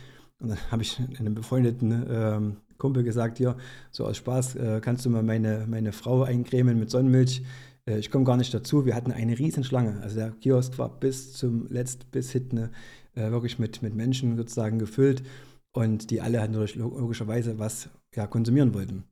Und 0.41 0.51
dann 0.51 0.59
habe 0.71 0.83
ich 0.83 0.99
einem 1.19 1.35
befreundeten 1.35 2.07
ähm, 2.09 2.57
Kumpel 2.79 3.03
gesagt, 3.03 3.39
hier, 3.39 3.57
so 3.91 4.07
aus 4.07 4.17
Spaß, 4.17 4.57
äh, 4.57 4.81
kannst 4.81 5.05
du 5.05 5.11
mal 5.11 5.23
meine, 5.23 5.67
meine 5.69 5.93
Frau 5.93 6.23
eincremen 6.23 6.79
mit 6.79 6.91
Sonnenmilch? 6.91 7.43
Äh, 7.87 7.99
ich 7.99 8.11
komme 8.11 8.25
gar 8.25 8.37
nicht 8.37 8.55
dazu. 8.55 8.87
Wir 8.87 8.95
hatten 8.95 9.13
eine 9.13 9.39
Riesenschlange. 9.39 10.01
Also 10.03 10.17
der 10.17 10.31
Kiosk 10.31 10.79
war 10.79 10.89
bis 10.89 11.33
zum 11.33 11.67
Letzt, 11.69 12.11
bis 12.11 12.31
hinten 12.31 12.71
äh, 13.15 13.31
wirklich 13.31 13.59
mit, 13.59 13.83
mit 13.83 13.95
Menschen 13.95 14.37
sozusagen 14.37 14.79
gefüllt 14.79 15.23
und 15.73 16.11
die 16.11 16.21
alle 16.21 16.39
natürlich 16.39 16.77
logischerweise 16.77 17.59
was 17.59 17.89
ja, 18.15 18.27
konsumieren 18.27 18.75
wollten. 18.75 19.05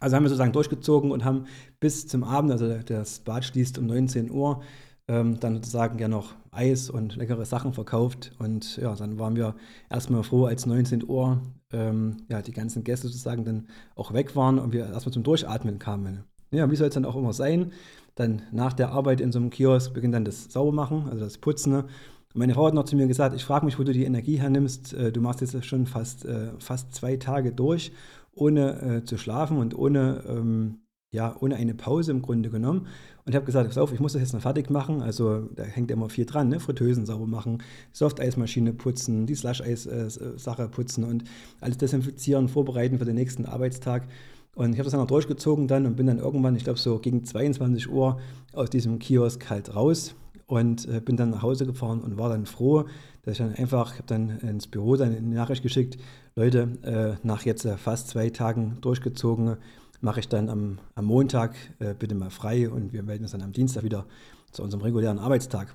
Also 0.00 0.16
haben 0.16 0.24
wir 0.24 0.28
sozusagen 0.28 0.52
durchgezogen 0.52 1.12
und 1.12 1.24
haben 1.24 1.46
bis 1.80 2.06
zum 2.06 2.24
Abend, 2.24 2.52
also 2.52 2.68
das 2.78 3.20
Bad 3.20 3.44
schließt 3.44 3.78
um 3.78 3.86
19 3.86 4.30
Uhr, 4.30 4.62
ähm, 5.08 5.38
dann 5.40 5.54
sozusagen 5.54 5.98
ja 5.98 6.08
noch 6.08 6.34
Eis 6.50 6.88
und 6.88 7.16
leckere 7.16 7.44
Sachen 7.44 7.72
verkauft. 7.72 8.32
Und 8.38 8.76
ja, 8.76 8.94
dann 8.94 9.18
waren 9.18 9.36
wir 9.36 9.54
erstmal 9.90 10.22
froh, 10.22 10.46
als 10.46 10.66
19 10.66 11.08
Uhr 11.08 11.42
ähm, 11.72 12.18
ja, 12.28 12.40
die 12.42 12.52
ganzen 12.52 12.84
Gäste 12.84 13.08
sozusagen 13.08 13.44
dann 13.44 13.68
auch 13.96 14.12
weg 14.12 14.34
waren 14.36 14.58
und 14.58 14.72
wir 14.72 14.86
erstmal 14.86 15.12
zum 15.12 15.22
Durchatmen 15.22 15.78
kamen. 15.78 16.24
Ja, 16.50 16.70
wie 16.70 16.76
soll 16.76 16.88
es 16.88 16.94
dann 16.94 17.04
auch 17.04 17.16
immer 17.16 17.32
sein? 17.32 17.72
Dann 18.14 18.42
nach 18.52 18.72
der 18.72 18.92
Arbeit 18.92 19.20
in 19.20 19.32
so 19.32 19.40
einem 19.40 19.50
Kiosk 19.50 19.92
beginnt 19.92 20.14
dann 20.14 20.24
das 20.24 20.52
Saubermachen, 20.52 21.08
also 21.08 21.24
das 21.24 21.38
Putzen. 21.38 21.74
Und 21.74 21.88
meine 22.34 22.54
Frau 22.54 22.66
hat 22.66 22.74
noch 22.74 22.84
zu 22.84 22.96
mir 22.96 23.08
gesagt, 23.08 23.34
ich 23.34 23.44
frage 23.44 23.64
mich, 23.64 23.78
wo 23.78 23.82
du 23.82 23.92
die 23.92 24.04
Energie 24.04 24.36
hernimmst. 24.36 24.94
Äh, 24.94 25.12
du 25.12 25.20
machst 25.20 25.40
jetzt 25.40 25.64
schon 25.66 25.86
fast, 25.86 26.24
äh, 26.24 26.52
fast 26.58 26.94
zwei 26.94 27.16
Tage 27.16 27.52
durch, 27.52 27.92
ohne 28.32 28.80
äh, 28.80 29.04
zu 29.04 29.18
schlafen 29.18 29.58
und 29.58 29.76
ohne 29.76 30.22
ähm, 30.28 30.78
ja, 31.14 31.34
ohne 31.40 31.56
eine 31.56 31.74
Pause 31.74 32.10
im 32.10 32.20
Grunde 32.20 32.50
genommen. 32.50 32.88
Und 33.24 33.34
habe 33.34 33.46
gesagt, 33.46 33.68
pass 33.68 33.78
auf, 33.78 33.92
ich 33.92 34.00
muss 34.00 34.12
das 34.12 34.20
jetzt 34.20 34.34
noch 34.34 34.42
fertig 34.42 34.68
machen. 34.68 35.00
Also 35.00 35.48
da 35.54 35.62
hängt 35.62 35.90
immer 35.90 36.10
viel 36.10 36.26
dran, 36.26 36.48
ne? 36.48 36.60
Fritteusen 36.60 37.06
sauber 37.06 37.26
machen, 37.26 37.62
Softeismaschine 37.92 38.74
putzen, 38.74 39.24
die 39.26 39.34
Slush-Eis-Sache 39.34 40.62
äh, 40.62 40.68
putzen 40.68 41.04
und 41.04 41.24
alles 41.60 41.78
desinfizieren, 41.78 42.48
vorbereiten 42.48 42.98
für 42.98 43.06
den 43.06 43.14
nächsten 43.14 43.46
Arbeitstag. 43.46 44.06
Und 44.54 44.72
ich 44.72 44.78
habe 44.78 44.84
das 44.84 44.92
dann 44.92 45.00
noch 45.00 45.06
durchgezogen 45.06 45.68
dann 45.68 45.86
und 45.86 45.96
bin 45.96 46.06
dann 46.06 46.18
irgendwann, 46.18 46.54
ich 46.54 46.64
glaube 46.64 46.78
so 46.78 46.98
gegen 46.98 47.24
22 47.24 47.88
Uhr 47.90 48.18
aus 48.52 48.70
diesem 48.70 48.98
Kiosk 48.98 49.48
halt 49.48 49.74
raus 49.74 50.14
und 50.46 50.86
äh, 50.88 51.00
bin 51.00 51.16
dann 51.16 51.30
nach 51.30 51.42
Hause 51.42 51.66
gefahren 51.66 52.00
und 52.00 52.18
war 52.18 52.28
dann 52.28 52.46
froh, 52.46 52.84
dass 53.22 53.32
ich 53.32 53.38
dann 53.38 53.54
einfach, 53.54 53.92
ich 53.92 53.98
habe 53.98 54.06
dann 54.06 54.38
ins 54.40 54.66
Büro 54.66 54.96
dann 54.96 55.16
eine 55.16 55.34
Nachricht 55.34 55.62
geschickt, 55.62 55.96
Leute, 56.36 56.68
äh, 56.82 57.26
nach 57.26 57.44
jetzt 57.44 57.64
äh, 57.64 57.76
fast 57.76 58.08
zwei 58.08 58.30
Tagen 58.30 58.78
durchgezogen, 58.80 59.56
mache 60.04 60.20
ich 60.20 60.28
dann 60.28 60.50
am, 60.50 60.78
am 60.94 61.06
Montag 61.06 61.56
äh, 61.78 61.94
bitte 61.94 62.14
mal 62.14 62.30
frei 62.30 62.68
und 62.68 62.92
wir 62.92 63.02
melden 63.02 63.24
uns 63.24 63.32
dann 63.32 63.42
am 63.42 63.52
Dienstag 63.52 63.82
wieder 63.82 64.06
zu 64.52 64.62
unserem 64.62 64.82
regulären 64.82 65.18
Arbeitstag. 65.18 65.74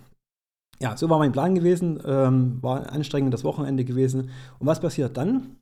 Ja, 0.80 0.96
so 0.96 1.10
war 1.10 1.18
mein 1.18 1.32
Plan 1.32 1.56
gewesen, 1.56 2.00
ähm, 2.06 2.62
war 2.62 2.80
ein 2.80 2.86
anstrengendes 2.86 3.44
Wochenende 3.44 3.84
gewesen. 3.84 4.30
Und 4.60 4.68
was 4.68 4.80
passiert 4.80 5.18
dann? 5.18 5.58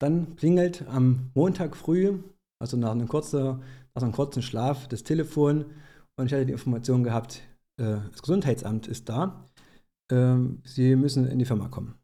Dann 0.00 0.36
klingelt 0.36 0.86
am 0.86 1.30
Montag 1.34 1.76
früh, 1.76 2.18
also 2.60 2.76
nach 2.76 2.92
einem, 2.92 3.08
kurzen, 3.08 3.62
nach 3.94 4.02
einem 4.02 4.12
kurzen 4.12 4.42
Schlaf, 4.42 4.86
das 4.88 5.02
Telefon 5.02 5.64
und 6.16 6.26
ich 6.26 6.32
hatte 6.32 6.46
die 6.46 6.52
Information 6.52 7.02
gehabt, 7.02 7.42
äh, 7.80 7.96
das 8.10 8.20
Gesundheitsamt 8.22 8.86
ist 8.86 9.08
da, 9.08 9.48
äh, 10.10 10.36
Sie 10.64 10.94
müssen 10.94 11.26
in 11.26 11.38
die 11.38 11.46
Firma 11.46 11.68
kommen. 11.68 11.94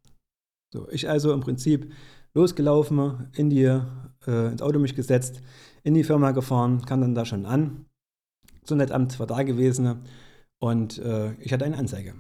So, 0.73 0.89
ich 0.91 1.09
also 1.09 1.33
im 1.33 1.41
Prinzip 1.41 1.93
losgelaufen, 2.35 3.29
in 3.35 3.51
die, 3.51 3.65
äh, 3.65 4.51
ins 4.51 4.63
Auto 4.63 4.79
mich 4.79 4.95
gesetzt, 4.95 5.43
in 5.83 5.95
die 5.95 6.05
Firma 6.05 6.33
gefahren, 6.33 6.85
kam 6.85 7.01
dann 7.01 7.15
da 7.15 7.25
schon 7.25 7.47
an. 7.47 7.87
Gesundheitsamt 8.63 9.19
war 9.19 9.27
da 9.27 9.43
gewesen 9.43 10.03
und 10.61 10.99
äh, 10.99 11.33
ich 11.41 11.53
hatte 11.53 11.65
eine 11.65 11.79
Anzeige. 11.79 12.15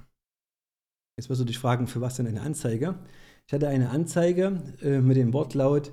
Jetzt 1.18 1.28
wirst 1.28 1.40
du 1.40 1.44
dich 1.44 1.58
fragen, 1.58 1.86
für 1.88 2.00
was 2.00 2.16
denn 2.16 2.26
eine 2.26 2.42
Anzeige? 2.42 2.98
Ich 3.46 3.52
hatte 3.52 3.68
eine 3.68 3.90
Anzeige 3.90 4.62
äh, 4.82 5.00
mit 5.00 5.16
dem 5.16 5.32
Wortlaut, 5.32 5.92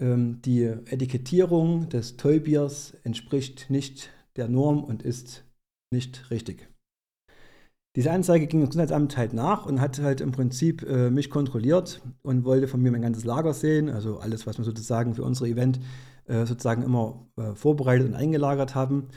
ähm, 0.00 0.40
die 0.42 0.64
Etikettierung 0.64 1.88
des 1.88 2.16
Tollbiers 2.16 2.94
entspricht 3.02 3.70
nicht 3.70 4.10
der 4.36 4.48
Norm 4.48 4.84
und 4.84 5.02
ist 5.02 5.44
nicht 5.92 6.30
richtig. 6.30 6.68
Diese 7.98 8.12
Anzeige 8.12 8.46
ging 8.46 8.60
das 8.60 8.68
Gesundheitsamt 8.68 9.16
halt 9.16 9.32
nach 9.32 9.66
und 9.66 9.80
hat 9.80 10.00
halt 10.00 10.20
im 10.20 10.30
Prinzip 10.30 10.88
äh, 10.88 11.10
mich 11.10 11.30
kontrolliert 11.30 12.00
und 12.22 12.44
wollte 12.44 12.68
von 12.68 12.80
mir 12.80 12.92
mein 12.92 13.02
ganzes 13.02 13.24
Lager 13.24 13.52
sehen, 13.52 13.90
also 13.90 14.20
alles, 14.20 14.46
was 14.46 14.56
wir 14.56 14.64
sozusagen 14.64 15.16
für 15.16 15.24
unser 15.24 15.46
Event 15.46 15.80
äh, 16.28 16.46
sozusagen 16.46 16.84
immer 16.84 17.26
äh, 17.36 17.56
vorbereitet 17.56 18.06
und 18.06 18.14
eingelagert 18.14 18.76
haben, 18.76 19.08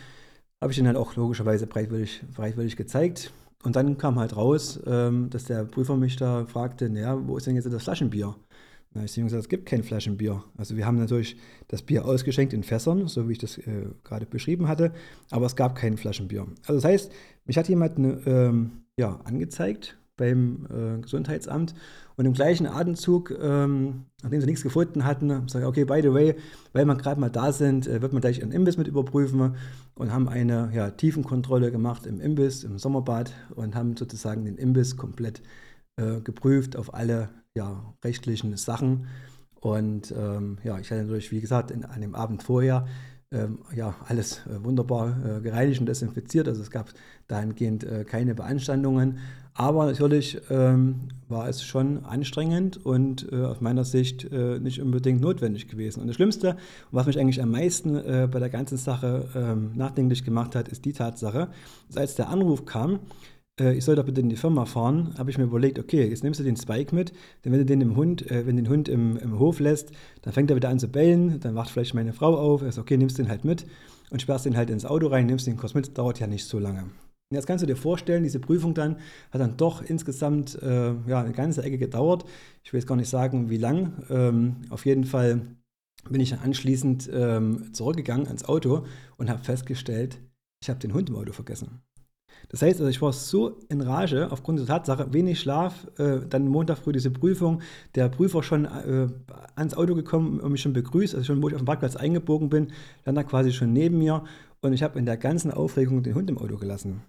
habe 0.59 0.71
ich 0.71 0.79
ihnen 0.79 0.87
halt 0.87 0.97
auch 0.97 1.15
logischerweise 1.15 1.67
breitwillig, 1.67 2.23
breitwillig 2.35 2.75
gezeigt. 2.75 3.31
Und 3.63 3.75
dann 3.75 3.99
kam 3.99 4.17
halt 4.17 4.35
raus, 4.35 4.79
ähm, 4.87 5.29
dass 5.29 5.43
der 5.43 5.65
Prüfer 5.65 5.95
mich 5.95 6.15
da 6.15 6.47
fragte, 6.47 6.89
naja, 6.89 7.19
wo 7.27 7.37
ist 7.37 7.45
denn 7.45 7.55
jetzt 7.55 7.71
das 7.71 7.83
Flaschenbier? 7.83 8.33
Habe 8.93 9.05
gesagt, 9.05 9.33
es 9.33 9.49
gibt 9.49 9.65
kein 9.65 9.83
Flaschenbier. 9.83 10.43
Also 10.57 10.75
wir 10.75 10.85
haben 10.85 10.97
natürlich 10.97 11.37
das 11.69 11.81
Bier 11.81 12.05
ausgeschenkt 12.05 12.51
in 12.53 12.63
Fässern, 12.63 13.07
so 13.07 13.29
wie 13.29 13.33
ich 13.33 13.37
das 13.37 13.57
äh, 13.57 13.87
gerade 14.03 14.25
beschrieben 14.25 14.67
hatte, 14.67 14.91
aber 15.29 15.45
es 15.45 15.55
gab 15.55 15.75
kein 15.75 15.95
Flaschenbier. 15.95 16.45
Also 16.67 16.81
das 16.81 16.83
heißt, 16.83 17.11
mich 17.45 17.57
hat 17.57 17.69
jemand 17.69 17.97
ne, 17.97 18.19
ähm, 18.25 18.71
ja, 18.97 19.21
angezeigt 19.23 19.97
beim 20.17 20.67
äh, 20.69 21.01
Gesundheitsamt 21.01 21.73
und 22.17 22.25
im 22.25 22.33
gleichen 22.33 22.67
Atemzug, 22.67 23.31
ähm, 23.41 24.05
nachdem 24.21 24.41
sie 24.41 24.45
nichts 24.45 24.61
gefunden 24.61 25.05
hatten, 25.05 25.47
sagen, 25.47 25.65
okay, 25.65 25.85
by 25.85 26.01
the 26.01 26.13
way, 26.13 26.35
weil 26.73 26.85
wir 26.85 26.95
gerade 26.95 27.19
mal 27.19 27.29
da 27.29 27.53
sind, 27.53 27.87
äh, 27.87 28.01
wird 28.01 28.11
man 28.11 28.21
gleich 28.21 28.43
einen 28.43 28.51
Imbiss 28.51 28.77
mit 28.77 28.87
überprüfen 28.87 29.55
und 29.95 30.11
haben 30.11 30.27
eine 30.27 30.69
ja, 30.73 30.91
Tiefenkontrolle 30.91 31.71
gemacht 31.71 32.05
im 32.05 32.19
Imbiss, 32.19 32.65
im 32.65 32.77
Sommerbad 32.77 33.33
und 33.55 33.73
haben 33.73 33.95
sozusagen 33.95 34.43
den 34.43 34.57
Imbiss 34.57 34.97
komplett 34.97 35.41
äh, 35.95 36.19
geprüft 36.21 36.75
auf 36.75 36.93
alle 36.93 37.29
ja, 37.55 37.93
rechtlichen 38.03 38.55
Sachen. 38.57 39.07
Und 39.59 40.13
ähm, 40.17 40.57
ja, 40.63 40.79
ich 40.79 40.89
hatte 40.89 41.03
natürlich, 41.03 41.31
wie 41.31 41.41
gesagt, 41.41 41.71
in, 41.71 41.85
an 41.85 42.01
dem 42.01 42.15
Abend 42.15 42.43
vorher 42.43 42.87
ähm, 43.31 43.59
ja, 43.73 43.95
alles 44.07 44.41
äh, 44.47 44.63
wunderbar 44.63 45.15
äh, 45.37 45.41
gereinigt 45.41 45.79
und 45.79 45.85
desinfiziert. 45.85 46.47
Also 46.47 46.61
es 46.61 46.71
gab 46.71 46.89
dahingehend 47.27 47.83
äh, 47.83 48.03
keine 48.03 48.35
Beanstandungen. 48.35 49.19
Aber 49.53 49.85
natürlich 49.85 50.41
ähm, 50.49 51.09
war 51.27 51.47
es 51.47 51.63
schon 51.63 52.05
anstrengend 52.05 52.83
und 52.85 53.31
äh, 53.31 53.43
aus 53.43 53.59
meiner 53.59 53.83
Sicht 53.83 54.31
äh, 54.31 54.59
nicht 54.59 54.81
unbedingt 54.81 55.21
notwendig 55.21 55.67
gewesen. 55.67 56.01
Und 56.01 56.07
das 56.07 56.15
Schlimmste, 56.15 56.55
was 56.91 57.05
mich 57.05 57.19
eigentlich 57.19 57.41
am 57.41 57.51
meisten 57.51 57.95
äh, 57.95 58.29
bei 58.31 58.39
der 58.39 58.49
ganzen 58.49 58.77
Sache 58.77 59.27
ähm, 59.35 59.71
nachdenklich 59.75 60.23
gemacht 60.23 60.55
hat, 60.55 60.69
ist 60.69 60.85
die 60.85 60.93
Tatsache, 60.93 61.49
dass 61.87 61.97
als 61.97 62.15
der 62.15 62.29
Anruf 62.29 62.65
kam, 62.65 62.99
äh, 63.59 63.73
ich 63.73 63.85
soll 63.85 63.95
doch 63.95 64.05
bitte 64.05 64.21
in 64.21 64.29
die 64.29 64.35
Firma 64.35 64.65
fahren, 64.65 65.13
habe 65.17 65.29
ich 65.29 65.37
mir 65.37 65.45
überlegt, 65.45 65.79
okay, 65.79 66.07
jetzt 66.07 66.23
nimmst 66.23 66.39
du 66.39 66.43
den 66.43 66.57
Spike 66.57 66.93
mit, 66.95 67.11
denn 67.43 67.51
wenn 67.51 67.59
du 67.59 67.65
den 67.65 67.81
im 67.81 67.95
Hund, 67.95 68.29
äh, 68.29 68.45
wenn 68.45 68.55
den 68.55 68.69
Hund 68.69 68.87
im, 68.87 69.17
im 69.17 69.39
Hof 69.39 69.59
lässt, 69.59 69.91
dann 70.21 70.33
fängt 70.33 70.49
er 70.49 70.55
wieder 70.55 70.69
an 70.69 70.79
zu 70.79 70.87
bellen, 70.87 71.39
dann 71.39 71.55
wacht 71.55 71.69
vielleicht 71.69 71.93
meine 71.93 72.13
Frau 72.13 72.37
auf, 72.37 72.61
sagt, 72.61 72.77
okay, 72.77 72.97
nimmst 72.97 73.17
den 73.17 73.29
halt 73.29 73.45
mit 73.45 73.65
und 74.09 74.21
sperrst 74.21 74.45
den 74.45 74.57
halt 74.57 74.69
ins 74.69 74.85
Auto 74.85 75.07
rein, 75.07 75.25
nimmst 75.25 75.47
den 75.47 75.57
kurz 75.57 75.73
mit, 75.73 75.97
dauert 75.97 76.19
ja 76.19 76.27
nicht 76.27 76.45
so 76.45 76.59
lange. 76.59 76.85
Jetzt 77.33 77.47
kannst 77.47 77.61
du 77.61 77.65
dir 77.65 77.77
vorstellen, 77.77 78.23
diese 78.23 78.39
Prüfung 78.39 78.73
dann 78.73 78.97
hat 79.31 79.39
dann 79.39 79.55
doch 79.55 79.81
insgesamt 79.81 80.61
äh, 80.61 80.93
ja, 81.07 81.21
eine 81.21 81.31
ganze 81.31 81.63
Ecke 81.63 81.77
gedauert. 81.77 82.25
Ich 82.63 82.73
will 82.73 82.79
jetzt 82.79 82.87
gar 82.87 82.97
nicht 82.97 83.07
sagen, 83.07 83.49
wie 83.49 83.57
lang. 83.57 84.03
Ähm, 84.09 84.57
auf 84.69 84.85
jeden 84.85 85.05
Fall 85.05 85.41
bin 86.09 86.19
ich 86.19 86.31
dann 86.31 86.39
anschließend 86.39 87.09
ähm, 87.13 87.73
zurückgegangen 87.73 88.27
ans 88.27 88.43
Auto 88.43 88.85
und 89.15 89.29
habe 89.29 89.43
festgestellt, 89.43 90.19
ich 90.61 90.69
habe 90.69 90.79
den 90.79 90.93
Hund 90.93 91.09
im 91.09 91.15
Auto 91.15 91.31
vergessen. 91.31 91.81
Das 92.49 92.61
heißt, 92.61 92.79
also 92.79 92.89
ich 92.89 93.01
war 93.01 93.13
so 93.13 93.59
in 93.69 93.81
Rage 93.81 94.31
aufgrund 94.31 94.59
der 94.59 94.65
Tatsache, 94.65 95.13
wenig 95.13 95.39
Schlaf, 95.39 95.87
äh, 95.97 96.19
dann 96.29 96.47
Montag 96.47 96.77
früh 96.77 96.91
diese 96.91 97.11
Prüfung, 97.11 97.61
der 97.95 98.09
Prüfer 98.09 98.43
schon 98.43 98.65
äh, 98.65 99.07
ans 99.55 99.73
Auto 99.75 99.95
gekommen 99.95 100.39
und 100.39 100.51
mich 100.51 100.61
schon 100.61 100.73
begrüßt, 100.73 101.15
also 101.15 101.25
schon, 101.25 101.41
wo 101.41 101.47
ich 101.47 101.55
auf 101.55 101.61
dem 101.61 101.65
Parkplatz 101.65 101.95
eingebogen 101.95 102.49
bin, 102.49 102.67
dann 103.03 103.15
da 103.15 103.23
quasi 103.23 103.51
schon 103.51 103.73
neben 103.73 103.97
mir 103.97 104.23
und 104.61 104.73
ich 104.73 104.83
habe 104.83 104.99
in 104.99 105.05
der 105.05 105.17
ganzen 105.17 105.51
Aufregung 105.51 106.03
den 106.03 106.15
Hund 106.15 106.29
im 106.29 106.37
Auto 106.37 106.57
gelassen. 106.57 107.01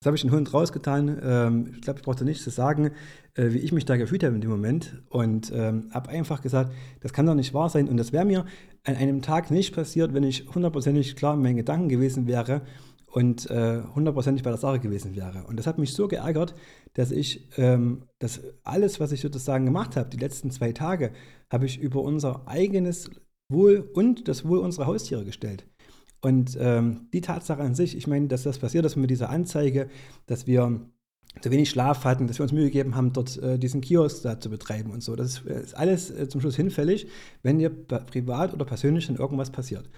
Jetzt 0.00 0.06
habe 0.06 0.16
ich 0.16 0.22
den 0.22 0.30
Hund 0.30 0.52
rausgetan. 0.52 1.20
Ähm, 1.22 1.70
ich 1.74 1.80
glaube, 1.80 2.00
ich 2.00 2.04
brauchte 2.04 2.24
nichts 2.24 2.44
zu 2.44 2.50
sagen, 2.50 2.90
äh, 3.34 3.52
wie 3.52 3.58
ich 3.58 3.72
mich 3.72 3.86
da 3.86 3.96
gefühlt 3.96 4.22
habe 4.24 4.34
in 4.34 4.40
dem 4.42 4.50
Moment. 4.50 5.02
Und 5.08 5.50
ähm, 5.54 5.88
habe 5.90 6.10
einfach 6.10 6.42
gesagt, 6.42 6.72
das 7.00 7.12
kann 7.12 7.26
doch 7.26 7.34
nicht 7.34 7.54
wahr 7.54 7.70
sein. 7.70 7.88
Und 7.88 7.96
das 7.96 8.12
wäre 8.12 8.26
mir 8.26 8.44
an 8.84 8.96
einem 8.96 9.22
Tag 9.22 9.50
nicht 9.50 9.74
passiert, 9.74 10.12
wenn 10.12 10.22
ich 10.22 10.46
hundertprozentig 10.54 11.16
klar 11.16 11.34
in 11.34 11.42
meinen 11.42 11.56
Gedanken 11.56 11.88
gewesen 11.88 12.26
wäre 12.26 12.60
und 13.16 13.50
äh, 13.50 13.80
hundertprozentig 13.94 14.42
äh, 14.42 14.44
bei 14.44 14.50
der 14.50 14.58
Sache 14.58 14.78
gewesen 14.78 15.16
wäre. 15.16 15.44
Und 15.48 15.56
das 15.56 15.66
hat 15.66 15.78
mich 15.78 15.94
so 15.94 16.06
geärgert, 16.06 16.54
dass 16.92 17.10
ich 17.10 17.48
ähm, 17.56 18.02
das 18.18 18.42
alles, 18.62 19.00
was 19.00 19.10
ich 19.10 19.22
sozusagen 19.22 19.64
gemacht 19.64 19.96
habe, 19.96 20.10
die 20.10 20.18
letzten 20.18 20.50
zwei 20.50 20.72
Tage, 20.72 21.12
habe 21.50 21.64
ich 21.64 21.80
über 21.80 22.02
unser 22.02 22.46
eigenes 22.46 23.10
Wohl 23.48 23.88
und 23.94 24.28
das 24.28 24.46
Wohl 24.46 24.58
unserer 24.58 24.84
Haustiere 24.84 25.24
gestellt. 25.24 25.66
Und 26.20 26.58
ähm, 26.60 27.08
die 27.14 27.22
Tatsache 27.22 27.62
an 27.62 27.74
sich, 27.74 27.96
ich 27.96 28.06
meine, 28.06 28.26
dass 28.28 28.42
das 28.42 28.58
passiert 28.58 28.84
ist 28.84 28.96
mit 28.96 29.08
dieser 29.08 29.30
Anzeige, 29.30 29.88
dass 30.26 30.46
wir 30.46 30.82
zu 31.40 31.50
wenig 31.50 31.70
Schlaf 31.70 32.04
hatten, 32.04 32.26
dass 32.26 32.38
wir 32.38 32.42
uns 32.42 32.52
Mühe 32.52 32.64
gegeben 32.64 32.96
haben, 32.96 33.14
dort 33.14 33.38
äh, 33.38 33.58
diesen 33.58 33.80
Kiosk 33.80 34.24
da 34.24 34.38
zu 34.38 34.50
betreiben 34.50 34.90
und 34.90 35.02
so. 35.02 35.16
Das 35.16 35.38
ist, 35.38 35.46
ist 35.46 35.74
alles 35.74 36.10
äh, 36.10 36.28
zum 36.28 36.42
Schluss 36.42 36.56
hinfällig, 36.56 37.06
wenn 37.42 37.60
dir 37.60 37.70
privat 37.70 38.52
oder 38.52 38.66
persönlich 38.66 39.06
dann 39.06 39.16
irgendwas 39.16 39.48
passiert. 39.48 39.88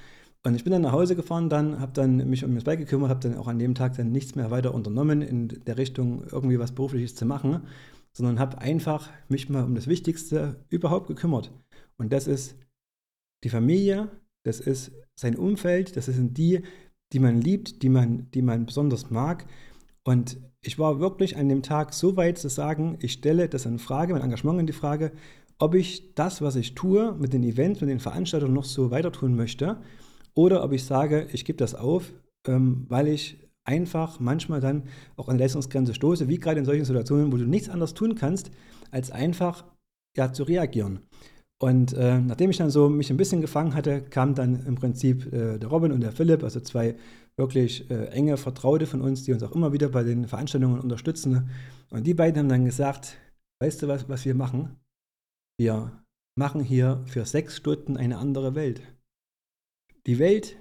Und 0.45 0.55
ich 0.55 0.65
bin 0.65 0.73
dann 0.73 0.83
nach 0.83 0.93
Hause 0.93 1.17
gefahren, 1.17 1.49
dann 1.49 1.81
habe 1.81 1.93
dann 1.93 2.29
mich 2.29 2.45
um 2.45 2.55
das 2.55 2.65
Bike 2.65 2.79
gekümmert, 2.79 3.11
habe 3.11 3.21
dann 3.21 3.37
auch 3.37 3.49
an 3.49 3.59
dem 3.59 3.75
Tag 3.75 3.97
dann 3.97 4.13
nichts 4.13 4.35
mehr 4.35 4.51
weiter 4.51 4.73
unternommen 4.73 5.21
in 5.21 5.49
der 5.49 5.77
Richtung 5.79 6.23
irgendwie 6.31 6.59
was 6.59 6.73
berufliches 6.73 7.17
zu 7.17 7.27
machen, 7.27 7.63
sondern 8.13 8.39
habe 8.39 8.59
einfach 8.59 9.11
mich 9.29 9.49
mal 9.49 9.65
um 9.65 9.75
das 9.75 9.89
Wichtigste 9.89 10.65
überhaupt 10.69 11.09
gekümmert. 11.09 11.53
Und 11.97 12.13
das 12.13 12.29
ist 12.29 12.57
die 13.45 13.49
Familie, 13.49 14.09
das 14.45 14.61
ist 14.61 14.93
sein 15.17 15.37
Umfeld, 15.37 15.97
das 15.97 16.07
sind 16.07 16.39
die, 16.39 16.63
die 17.13 17.19
man 17.19 17.41
liebt, 17.41 17.83
die 17.83 17.89
man, 17.89 18.31
die 18.31 18.43
man 18.43 18.67
besonders 18.67 19.11
mag. 19.11 19.45
Und 20.05 20.39
ich 20.63 20.79
war 20.79 21.01
wirklich 21.01 21.37
an 21.37 21.49
dem 21.49 21.63
Tag 21.63 21.93
so 21.93 22.17
weit 22.17 22.39
zu 22.39 22.49
sagen, 22.49 22.97
ich 23.01 23.13
stelle 23.13 23.49
das 23.49 23.67
in 23.67 23.79
Frage, 23.79 24.13
mein 24.13 24.23
Engagement 24.23 24.61
in 24.61 24.67
die 24.67 24.73
Frage, 24.73 25.13
ob 25.59 25.75
ich 25.75 26.15
das, 26.15 26.41
was 26.41 26.55
ich 26.55 26.77
tue, 26.77 27.13
mit 27.15 27.33
den 27.33 27.43
Events, 27.43 27.81
mit 27.81 27.91
den 27.91 28.01
Veranstaltungen 28.01 28.55
noch 28.55 28.65
so 28.65 28.93
weiter 28.93 29.11
tun 29.11 29.35
möchte 29.35 29.79
oder 30.39 30.63
ob 30.63 30.73
ich 30.73 30.85
sage, 30.85 31.27
ich 31.33 31.45
gebe 31.45 31.57
das 31.57 31.75
auf, 31.75 32.13
ähm, 32.47 32.87
weil 32.89 33.09
ich 33.09 33.45
einfach 33.65 34.21
manchmal 34.21 34.61
dann 34.61 34.85
auch 35.17 35.29
an 35.29 35.37
die 35.37 35.43
Leistungsgrenze 35.43 35.95
stoße, 35.95 36.29
wie 36.29 36.39
gerade 36.39 36.61
in 36.61 36.65
solchen 36.65 36.85
Situationen, 36.85 37.33
wo 37.33 37.37
du 37.37 37.45
nichts 37.45 37.69
anderes 37.69 37.93
tun 37.93 38.15
kannst, 38.15 38.53
als 38.93 39.11
einfach 39.11 39.65
ja, 40.17 40.33
zu 40.33 40.45
reagieren. 40.45 41.01
Und 41.61 41.93
äh, 41.95 42.21
nachdem 42.21 42.51
ich 42.51 42.57
dann 42.57 42.71
so 42.71 42.89
mich 42.89 43.11
ein 43.11 43.17
bisschen 43.17 43.41
gefangen 43.41 43.75
hatte, 43.75 44.01
kamen 44.01 44.37
dann 44.37 44.65
im 44.65 44.77
Prinzip 44.77 45.27
äh, 45.33 45.59
der 45.59 45.71
Robin 45.71 45.91
und 45.91 46.03
der 46.03 46.13
Philipp, 46.13 46.45
also 46.45 46.61
zwei 46.61 46.95
wirklich 47.37 47.91
äh, 47.91 48.07
enge 48.11 48.37
Vertraute 48.37 48.87
von 48.87 49.01
uns, 49.01 49.25
die 49.25 49.33
uns 49.33 49.43
auch 49.43 49.57
immer 49.57 49.73
wieder 49.73 49.89
bei 49.89 50.05
den 50.05 50.29
Veranstaltungen 50.29 50.79
unterstützen. 50.79 51.51
Und 51.91 52.07
die 52.07 52.15
beiden 52.15 52.39
haben 52.39 52.49
dann 52.49 52.65
gesagt, 52.65 53.19
weißt 53.61 53.83
du 53.83 53.89
was, 53.89 54.09
was 54.09 54.25
wir 54.25 54.37
machen? 54.37 54.77
Wir 55.59 56.01
machen 56.39 56.61
hier 56.61 57.03
für 57.07 57.25
sechs 57.25 57.57
Stunden 57.57 57.97
eine 57.97 58.19
andere 58.19 58.55
Welt. 58.55 58.83
Die 60.07 60.19
Welt 60.19 60.57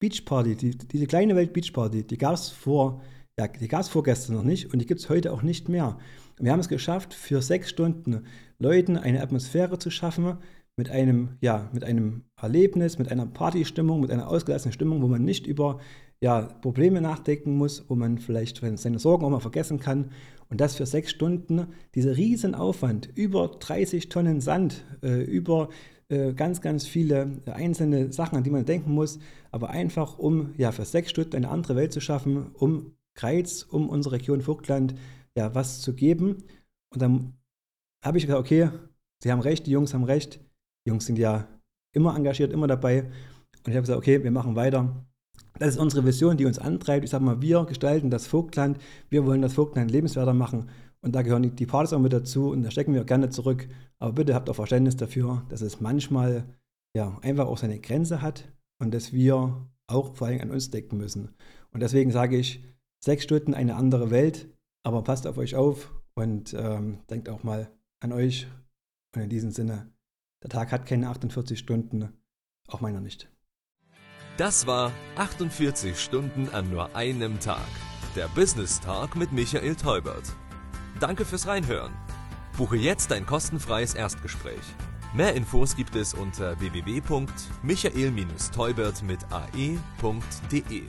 Beach 0.00 0.24
Party, 0.24 0.56
die, 0.56 0.76
diese 0.76 1.06
kleine 1.06 1.36
Welt 1.36 1.52
Beach 1.52 1.72
Party, 1.72 2.04
die 2.04 2.18
gab 2.18 2.34
es 2.34 2.48
vor, 2.48 3.02
ja, 3.38 3.48
die 3.48 3.68
gab 3.68 3.82
es 3.82 3.88
vorgestern 3.88 4.36
noch 4.36 4.44
nicht 4.44 4.72
und 4.72 4.80
die 4.80 4.86
gibt 4.86 5.00
es 5.00 5.08
heute 5.08 5.32
auch 5.32 5.42
nicht 5.42 5.68
mehr. 5.68 5.98
wir 6.38 6.52
haben 6.52 6.60
es 6.60 6.68
geschafft, 6.68 7.14
für 7.14 7.42
sechs 7.42 7.68
Stunden 7.70 8.24
Leuten 8.58 8.96
eine 8.96 9.22
Atmosphäre 9.22 9.78
zu 9.78 9.90
schaffen, 9.90 10.38
mit 10.76 10.90
einem, 10.90 11.36
ja, 11.42 11.68
mit 11.72 11.84
einem 11.84 12.22
Erlebnis, 12.40 12.98
mit 12.98 13.10
einer 13.10 13.26
Partystimmung, 13.26 14.00
mit 14.00 14.10
einer 14.10 14.28
ausgelassenen 14.28 14.72
Stimmung, 14.72 15.02
wo 15.02 15.08
man 15.08 15.22
nicht 15.22 15.46
über 15.46 15.78
ja, 16.22 16.42
Probleme 16.42 17.00
nachdenken 17.00 17.56
muss, 17.56 17.84
wo 17.88 17.94
man 17.94 18.18
vielleicht 18.18 18.62
seine 18.76 18.98
Sorgen 18.98 19.24
auch 19.24 19.30
mal 19.30 19.40
vergessen 19.40 19.78
kann. 19.78 20.10
Und 20.48 20.60
das 20.60 20.76
für 20.76 20.86
sechs 20.86 21.10
Stunden, 21.10 21.68
dieser 21.94 22.16
riesen 22.16 22.54
Aufwand, 22.54 23.08
über 23.14 23.48
30 23.48 24.08
Tonnen 24.08 24.40
Sand, 24.40 24.84
äh, 25.02 25.22
über 25.22 25.68
ganz, 26.34 26.60
ganz 26.60 26.86
viele 26.86 27.40
einzelne 27.46 28.12
Sachen, 28.12 28.36
an 28.36 28.42
die 28.42 28.50
man 28.50 28.64
denken 28.64 28.92
muss, 28.92 29.18
aber 29.52 29.70
einfach, 29.70 30.18
um 30.18 30.54
ja 30.58 30.72
für 30.72 30.84
sechs 30.84 31.10
Stunden 31.10 31.36
eine 31.36 31.48
andere 31.48 31.76
Welt 31.76 31.92
zu 31.92 32.00
schaffen, 32.00 32.50
um 32.54 32.96
Kreiz, 33.14 33.62
um 33.62 33.88
unsere 33.88 34.16
Region 34.16 34.40
Vogtland 34.40 34.94
ja 35.36 35.54
was 35.54 35.80
zu 35.80 35.94
geben. 35.94 36.42
Und 36.92 37.00
dann 37.00 37.34
habe 38.04 38.18
ich 38.18 38.26
gesagt, 38.26 38.40
okay, 38.40 38.70
Sie 39.22 39.30
haben 39.30 39.40
recht, 39.40 39.66
die 39.66 39.70
Jungs 39.70 39.92
haben 39.92 40.04
recht. 40.04 40.40
Die 40.86 40.90
Jungs 40.90 41.06
sind 41.06 41.18
ja 41.18 41.46
immer 41.94 42.16
engagiert, 42.16 42.52
immer 42.52 42.66
dabei. 42.66 43.02
Und 43.02 43.68
ich 43.68 43.74
habe 43.74 43.82
gesagt, 43.82 43.98
okay, 43.98 44.22
wir 44.24 44.30
machen 44.30 44.56
weiter. 44.56 45.04
Das 45.58 45.74
ist 45.74 45.78
unsere 45.78 46.06
Vision, 46.06 46.38
die 46.38 46.46
uns 46.46 46.58
antreibt. 46.58 47.04
Ich 47.04 47.10
sage 47.10 47.24
mal, 47.24 47.42
wir 47.42 47.64
gestalten 47.66 48.08
das 48.08 48.26
Vogtland. 48.26 48.78
Wir 49.10 49.26
wollen 49.26 49.42
das 49.42 49.52
Vogtland 49.52 49.90
lebenswerter 49.90 50.32
machen. 50.32 50.70
Und 51.02 51.14
da 51.14 51.22
gehören 51.22 51.54
die 51.56 51.66
Partys 51.66 51.92
auch 51.92 51.98
mit 51.98 52.12
dazu 52.12 52.50
und 52.50 52.62
da 52.62 52.70
stecken 52.70 52.92
wir 52.94 53.04
gerne 53.04 53.30
zurück. 53.30 53.68
Aber 53.98 54.12
bitte 54.12 54.34
habt 54.34 54.50
auch 54.50 54.54
Verständnis 54.54 54.96
dafür, 54.96 55.44
dass 55.48 55.62
es 55.62 55.80
manchmal 55.80 56.44
ja, 56.94 57.18
einfach 57.22 57.46
auch 57.46 57.58
seine 57.58 57.80
Grenze 57.80 58.22
hat 58.22 58.52
und 58.78 58.92
dass 58.92 59.12
wir 59.12 59.66
auch 59.86 60.14
vor 60.14 60.28
allem 60.28 60.40
an 60.40 60.50
uns 60.50 60.70
denken 60.70 60.96
müssen. 60.96 61.34
Und 61.72 61.80
deswegen 61.80 62.10
sage 62.10 62.36
ich, 62.36 62.64
sechs 63.02 63.24
Stunden 63.24 63.54
eine 63.54 63.76
andere 63.76 64.10
Welt, 64.10 64.48
aber 64.82 65.02
passt 65.02 65.26
auf 65.26 65.38
euch 65.38 65.54
auf 65.54 65.92
und 66.14 66.54
ähm, 66.54 66.98
denkt 67.08 67.28
auch 67.28 67.42
mal 67.42 67.70
an 68.00 68.12
euch. 68.12 68.48
Und 69.14 69.22
in 69.22 69.30
diesem 69.30 69.50
Sinne, 69.50 69.90
der 70.42 70.50
Tag 70.50 70.72
hat 70.72 70.86
keine 70.86 71.08
48 71.08 71.58
Stunden, 71.58 72.12
auch 72.68 72.80
meiner 72.80 73.00
nicht. 73.00 73.30
Das 74.36 74.66
war 74.66 74.92
48 75.16 75.98
Stunden 75.98 76.48
an 76.50 76.70
nur 76.70 76.94
einem 76.96 77.38
Tag. 77.40 77.68
Der 78.16 78.28
Business 78.28 78.80
Talk 78.80 79.16
mit 79.16 79.32
Michael 79.32 79.74
Teubert. 79.74 80.34
Danke 81.00 81.24
fürs 81.24 81.46
Reinhören. 81.46 81.92
Buche 82.58 82.76
jetzt 82.76 83.10
ein 83.12 83.24
kostenfreies 83.24 83.94
Erstgespräch. 83.94 84.60
Mehr 85.14 85.34
Infos 85.34 85.74
gibt 85.74 85.96
es 85.96 86.12
unter 86.12 86.60
www.michael-teubert 86.60 89.02
mit 89.02 89.20
ae.de. 89.32 90.82